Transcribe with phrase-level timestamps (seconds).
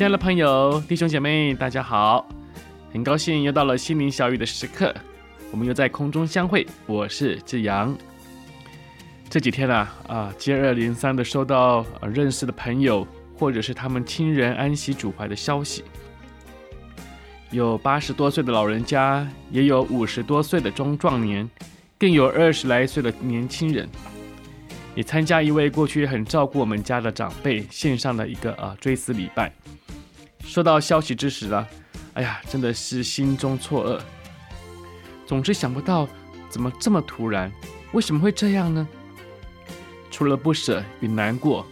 [0.00, 2.26] 亲爱的朋友、弟兄姐妹，大家好！
[2.90, 4.94] 很高兴又到了心灵小语的时刻，
[5.50, 6.66] 我们又在空中相会。
[6.86, 7.94] 我是志阳。
[9.28, 13.06] 这几天啊，啊，接二连三的收到啊认识的朋友
[13.38, 15.84] 或者是他们亲人安息主怀的消息，
[17.50, 21.46] 有八十多岁的老人家，也有五十多岁的中壮年，
[21.98, 23.86] 更有二十来岁的年轻人，
[24.94, 29.52] 也参加一位过去很照顾我们家的长辈线上的一个啊追思礼拜。
[30.50, 31.64] 收到消息之时啊，
[32.14, 34.00] 哎呀，真的是心中错愕，
[35.24, 36.08] 总是想不到
[36.48, 37.52] 怎么这么突然，
[37.92, 38.88] 为什么会这样呢？
[40.10, 41.64] 除了不舍与难过，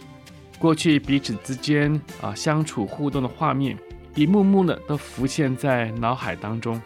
[0.57, 3.77] 过去彼此之间啊相处互动的画面，
[4.15, 6.81] 一幕幕的都浮现在脑海当中。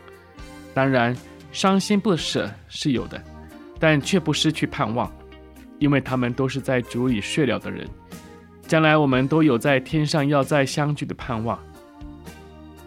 [0.74, 1.16] 当然，
[1.52, 3.24] 伤心不舍是有的，
[3.80, 5.14] 但却不失去盼望，
[5.78, 7.88] 因为他们都是在主里睡了的人，
[8.68, 11.60] 将来我们都有在天上要再相聚的盼望。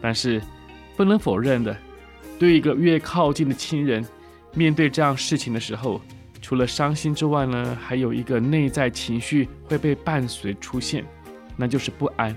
[0.06, 0.40] 但是，
[0.96, 1.76] 不能否认的，
[2.38, 4.06] 对一个越靠近的亲人，
[4.54, 6.00] 面对这样事情的时候，
[6.40, 11.04] 除了伤心之外呢，还有一个内在情绪会被伴随出现，
[11.56, 12.32] 那就是不安。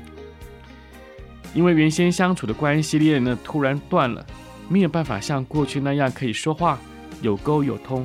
[1.53, 4.25] 因为原先相处的关系链呢，突然断了，
[4.67, 6.79] 没有办法像过去那样可以说话，
[7.21, 8.03] 有沟有通。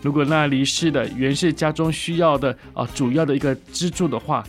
[0.00, 4.42] 如果那离世的原是家中需要的啊主要的一个支柱的话，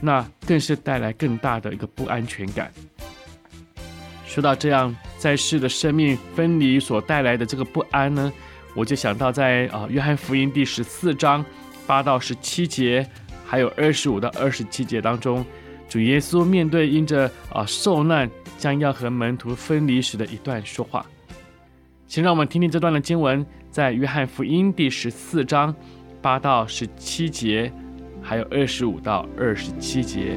[0.00, 2.72] 那更是带来更大的一个不安全感。
[4.26, 8.30] 说到这样在世的生命分离所带来的这个不安呢，
[8.74, 11.42] 我就想到在啊约翰福音第十四章
[11.86, 13.08] 八到十七节，
[13.46, 15.46] 还有二十五到二十七节当中，
[15.88, 18.28] 主耶稣面对因着啊受难
[18.58, 21.06] 将要和门徒分离时的一段说话。
[22.08, 25.74] 请让我们听听这段的经文，在约翰福音第十四章
[26.20, 27.72] 八到十七节，
[28.20, 30.36] 还有二十五到二十七节。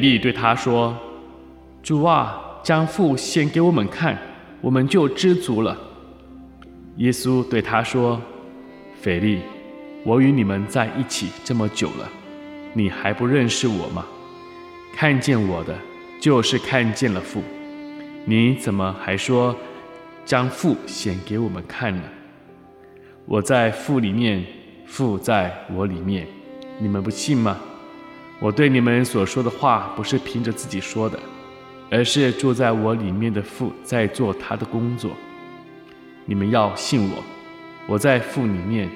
[0.00, 0.96] 腓力对他说
[1.84, 4.16] ：“主啊，将父显给我们看，
[4.62, 5.76] 我们就知足了。”
[6.96, 8.18] 耶稣对他说
[8.98, 9.40] ：“腓力，
[10.02, 12.08] 我与你们在一起这么久了，
[12.72, 14.06] 你还不认识我吗？
[14.96, 15.76] 看见我的，
[16.18, 17.42] 就是看见了父。
[18.24, 19.54] 你怎么还说
[20.24, 22.02] 将父显给我们看呢？
[23.26, 24.42] 我在父里面，
[24.86, 26.26] 父在我里面，
[26.78, 27.58] 你们不信吗？”
[28.40, 31.18] 我对你们所说的话，不是凭着自己说的，
[31.90, 35.10] 而是住在我里面的父在做他的工作。
[36.24, 37.22] 你们要信我，
[37.86, 38.88] 我在父里面，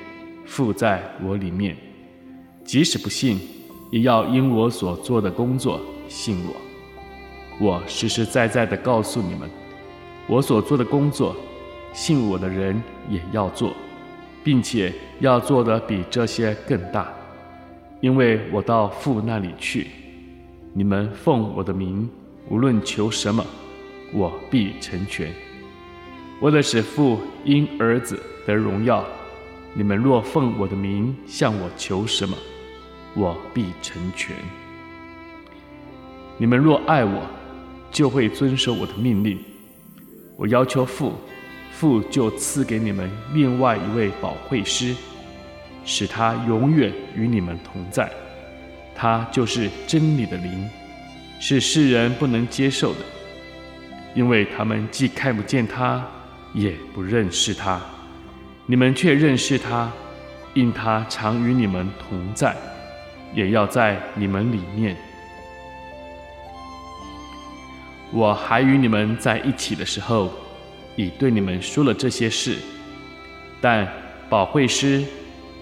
[0.47, 1.77] 父在我里面。
[2.65, 3.39] 即使不信，
[3.91, 5.79] 也要因我所做的工作
[6.09, 6.57] 信我。
[7.61, 9.51] 我实实在在地告诉你们，
[10.27, 11.37] 我所做的工作，
[11.93, 13.75] 信我的人也要做，
[14.43, 14.91] 并且
[15.21, 17.13] 要做得比这些更大。
[18.01, 19.87] 因为我到父那里去，
[20.73, 22.09] 你们奉我的名，
[22.51, 23.45] 无论求什么，
[24.13, 25.33] 我必成全。
[26.41, 29.05] 为了使父因儿子得荣耀，
[29.73, 32.37] 你们若奉我的名向我求什么，
[33.15, 34.37] 我必成全。
[36.37, 37.23] 你们若爱我，
[37.91, 39.39] 就会遵守我的命令。
[40.37, 41.13] 我要求父，
[41.73, 44.95] 父就赐给你们另外一位保惠师。
[45.85, 48.11] 使他永远与你们同在，
[48.95, 50.69] 他就是真理的灵，
[51.39, 53.01] 是世人不能接受的，
[54.15, 56.03] 因为他们既看不见他，
[56.55, 57.81] 也不认识他。
[58.67, 59.93] 你们却认识他，
[60.55, 62.57] 因他常与你们同在，
[63.35, 64.97] 也要在你们里面。
[68.11, 70.33] 我还与你们在一起的时候，
[70.97, 72.57] 已对你们说了这些事，
[73.61, 73.87] 但
[74.31, 75.05] 保惠师。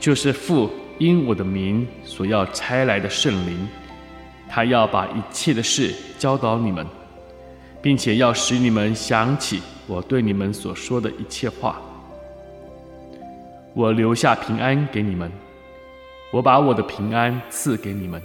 [0.02, 0.68] 就是父
[0.98, 3.68] 因我的名所要差来的圣灵，
[4.48, 6.84] 他要把一切的事教导你们，
[7.80, 11.80] 并且要使你们想起我对你们所说的一切话。
[13.74, 15.30] 我留下平安给你们，
[16.32, 18.20] 我把我的平安赐给你们，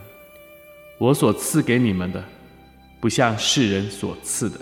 [0.97, 2.23] 我所赐给你们的，
[2.99, 4.59] 不像世人所赐的。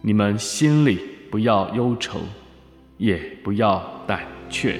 [0.00, 2.20] 你们心里不要忧愁，
[2.98, 4.78] 也不要胆怯。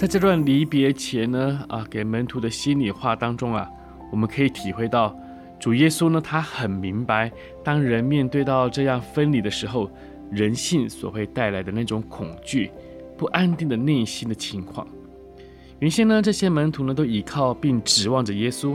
[0.00, 3.68] 在这段离别前呢，啊，给门徒的心里话当中啊，
[4.10, 5.14] 我们可以体会到，
[5.58, 7.30] 主耶稣呢，他很明白，
[7.62, 9.90] 当人面对到这样分离的时候，
[10.30, 12.70] 人性所会带来的那种恐惧、
[13.18, 14.88] 不安定的内心的情况。
[15.80, 18.74] 原先呢，这些门徒呢，都依靠并指望着耶稣，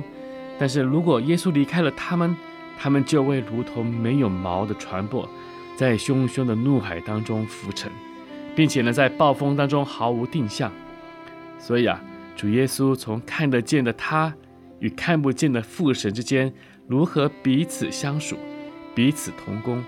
[0.59, 2.35] 但是如果耶稣离开了他们，
[2.77, 5.27] 他们就会如同没有锚的船舶，
[5.75, 7.91] 在汹汹的怒海当中浮沉，
[8.55, 10.71] 并且呢，在暴风当中毫无定向。
[11.57, 12.01] 所以啊，
[12.35, 14.33] 主耶稣从看得见的他
[14.79, 16.53] 与看不见的父神之间
[16.87, 18.37] 如何彼此相属、
[18.93, 19.83] 彼此同工，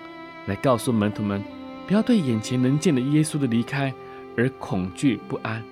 [0.48, 1.44] 来告诉门徒们，
[1.86, 3.94] 不要对眼前能见的耶稣的离开
[4.36, 5.64] 而恐惧不安，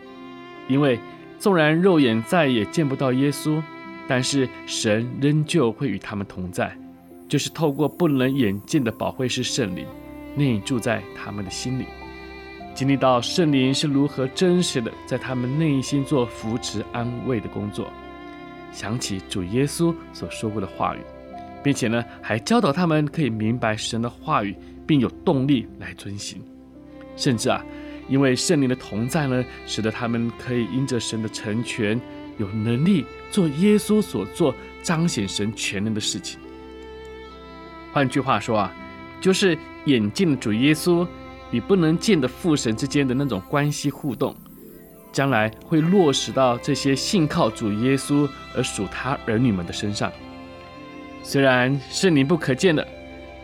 [0.68, 1.00] 因为
[1.40, 3.62] 纵然肉眼再也见不到耶稣，
[4.08, 6.78] 但是神仍旧会与他们同在，
[7.28, 9.88] 就是透过不能眼见的保惠是圣灵
[10.36, 11.86] 内住在他们的心里。
[12.76, 17.90] 经历到圣灵是如何真实的在他们内心做扶持安慰的工作，
[18.74, 21.00] 想起主耶稣所说过的话语，
[21.64, 24.54] 并且呢，还教导他们可以明白神的话语，
[24.86, 26.42] 并有动力来遵行。
[27.16, 27.64] 甚至啊，
[28.10, 32.00] 因为圣灵的同在呢，使得他们可以因着神的成全，
[32.38, 36.38] 有能力做耶稣所做彰显神全能的事情。
[37.94, 38.76] 换句话说啊，
[39.22, 41.08] 就是眼见主耶稣。
[41.56, 44.36] 与不能见的父神之间的那种关系互动，
[45.14, 50.12] 将来会落实到这些信靠主耶稣而属他儿女们的身上。
[51.24, 52.86] 虽然是你不可见的，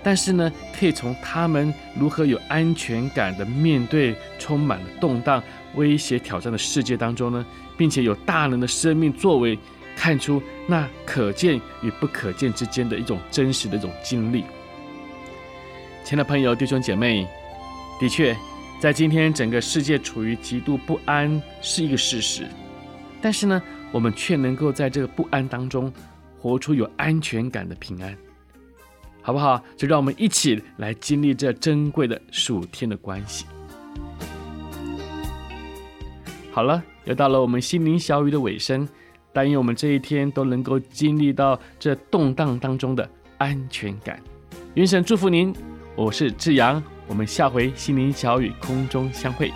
[0.03, 5.41] 但是呢，可以从他们如何有安全感的面对充满了动荡、
[5.75, 7.45] 威胁、挑战的世界当中呢，
[7.77, 9.57] 并且有大人的生命作为，
[9.95, 14.43] 看出那可见与不可见之间的一种真实的一种经历。
[16.03, 17.25] 亲爱的朋友、弟兄姐妹。
[18.01, 18.35] 的确，
[18.79, 22.47] 在今天整个世界处于极度不安是一个事实，
[23.21, 23.61] 但是呢，
[23.91, 25.93] 我们却能够在这个不安当中
[26.39, 28.17] 活出有安全感的平安，
[29.21, 29.63] 好不好？
[29.77, 33.45] 就让我们一起来经历这珍贵的数天的关系。
[36.51, 38.89] 好了，又到了我们心灵小语的尾声，
[39.31, 43.07] 但愿我们这一天都能够经历到这动荡当中的
[43.37, 44.19] 安全感。
[44.73, 45.53] 愿神祝福您，
[45.95, 46.81] 我是志阳。
[47.11, 49.51] 我们下回心灵小雨空中相会。